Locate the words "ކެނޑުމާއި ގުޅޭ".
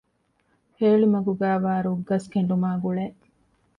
2.33-3.05